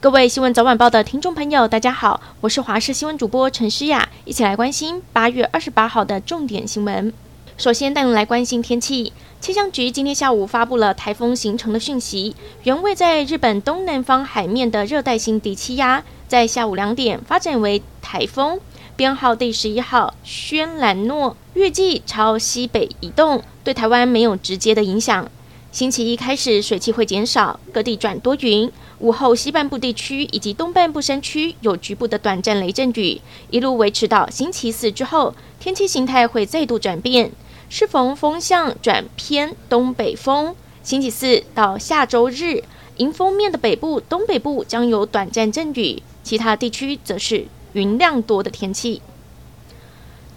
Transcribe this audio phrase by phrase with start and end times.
[0.00, 7.12] 各位新闻早晚报的听众朋友，大家好，我是华视新闻主播陈诗雅，一起来关心八月二十八号的重点新闻。
[7.56, 18.60] 首先带您来关心天气，气象局今天下午发布了台风形成的讯息，原位在日本东南方海面的热带性低气压，在下午两点发展为台风，
[18.94, 25.28] 编号第十一号轩岚诺，预计朝西北移动，对台湾没有直接的影响。
[25.70, 28.70] 星期一开始水汽会减少，各地转多云。
[29.00, 37.30] 午后西半部地区以及东半部山区有局部的短暂雷阵雨，一路维持到星期四之后，天气形态会再度转变，
[37.68, 40.56] 适逢风向转偏东北风。
[40.82, 42.64] 星期四到下周日，
[42.96, 49.02] 迎风面的北部、东北部将有短暂阵雨，其他地区则是云量多的天气。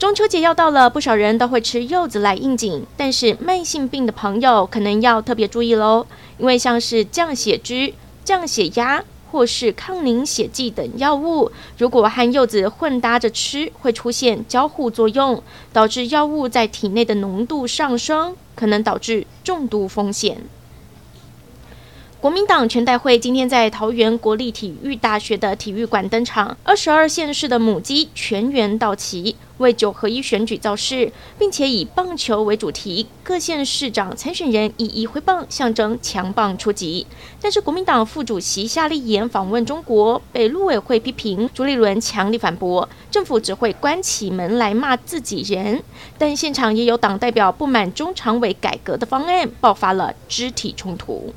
[0.00, 6.06] 中秋节要到了，不少人都会吃柚子来应景，但是慢性病的朋友可能要特别注意喽，
[6.38, 7.92] 因为像是降血脂、
[8.24, 20.38] 降血压或是抗凝血剂等药物，如果和柚子混搭着吃，会出现交互作用，导致药物在体内的浓度上升，可能导致中毒风险。
[22.20, 37.06] 国民党全代会今天在桃园国立体育大学的体育馆登场，二十二县市的母鸡全员到齐，为九合一选举造势，并且以棒球为主题，各县市长参选人一一挥棒，象征强棒出击。
[37.40, 45.82] 但是国民党副主席夏立言访问中国，被陆委会批评，朱立伦强力反驳，政府只会关起门来骂自己人。
[46.18, 51.32] 但现场也有党代表不满中常委改革的方案，爆发了肢体冲突。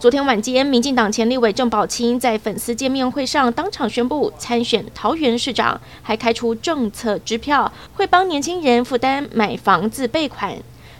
[0.00, 10.56] 昨天晚间，民进党前立委郑宝清在粉丝见面会上当场宣布参选桃园市长，还开出政策支票，会帮年轻人负担买房子备款。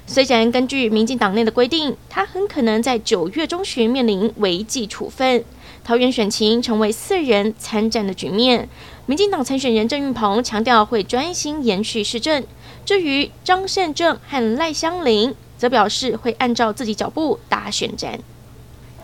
[0.06, 5.44] 虽然根据民进党内的规定，他很可能在九月中旬面临违纪处分。
[5.82, 8.68] 桃园选情成为四人参战的局面。
[9.04, 12.42] 民进党参选人郑运鹏强调会专心延续市政，
[12.86, 18.18] 至于张善政和赖香伶，则表示会按照自己脚步打选战。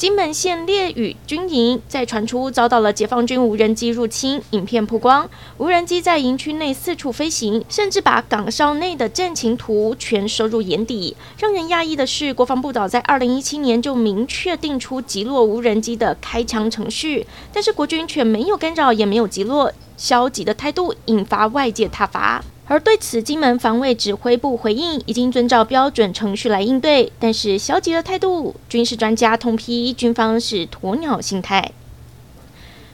[0.00, 5.28] 金门县烈屿军营在传出遭到了解放军无人机入侵，影片曝光，
[5.58, 11.14] 无人机在营区内四处飞行，甚至把岗哨内的战情图全收入眼底。
[11.38, 22.42] 让人讶异的是，国防部早在二零一七年就明确定出击落无人机的开枪程序，但是国军却没有干扰，也没有击落，消极的态度引发外界挞伐。
[22.66, 31.72] 而对此，金门防卫指挥部回应，已经遵照标准程序来应对，但是消极的态度，军事专家痛批军方是鸵鸟心态。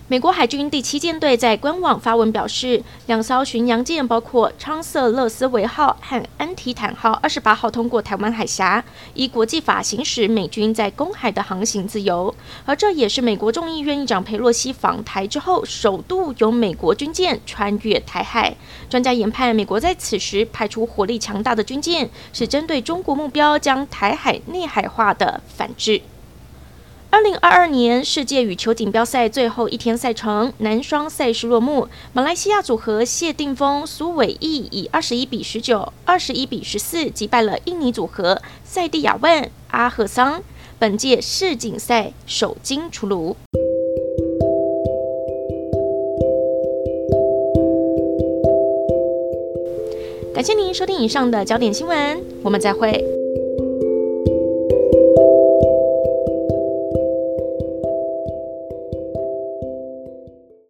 [0.08, 8.84] 美国海军第七舰队在官网发文表示，两艘巡洋舰包括昌瑟勒斯维号和安提坦号，二十八号通过台湾海峡，
[9.14, 12.32] 依国际法行使美军在公海的航行自由。
[12.64, 18.54] 而这也是美国众议院议长佩洛西访台之后，首度有美国军舰穿越台海。
[18.88, 26.00] 专家研判，美国在此时派出火力强大的军舰，是针对中国目标将台海内海化的反制。
[27.16, 40.42] 二零二二年世界羽球锦标赛最后一天赛程，男双赛事落幕，马来西亚组合谢定峰、苏伟译以二十一比十九、二十一比十四击败了印尼组合赛蒂亚万、阿赫桑，
[40.78, 43.34] 本届世锦赛首金出炉。
[50.34, 53.15] 感谢您收听以上的焦点新闻，我们再会。